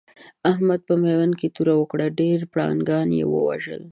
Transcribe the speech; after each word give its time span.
احمد 0.51 0.79
په 0.87 0.93
ميوند 1.01 1.33
کې 1.39 1.47
توره 1.55 1.73
وکړه؛ 1.77 2.05
ډېر 2.19 2.39
پرنګيان 2.53 3.09
يې 3.17 3.23
ووژل. 3.27 3.83